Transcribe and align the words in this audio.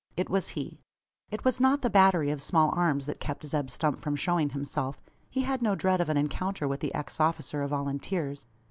It 0.17 0.31
was 0.31 0.47
he. 0.57 0.81
It 1.29 1.45
was 1.45 1.59
not 1.59 1.83
the 1.83 1.89
batterie 1.91 2.31
of 2.31 2.41
small 2.41 2.71
arms 2.73 3.05
that 3.05 3.19
kept 3.19 3.45
Zeb 3.45 3.69
Stump 3.69 3.99
from 3.99 4.15
showing 4.15 4.49
himself. 4.49 4.99
He 5.29 5.43
had 5.43 5.61
no 5.61 5.75
dread 5.75 6.01
of 6.01 6.09
an 6.09 6.17
encounter 6.17 6.67
with 6.67 6.79
the 6.79 6.95
ex 6.95 7.19
officer 7.19 7.61
of 7.61 7.69
Volunteers. 7.69 8.47